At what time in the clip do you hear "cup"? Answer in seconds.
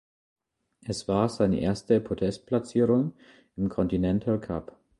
4.41-4.75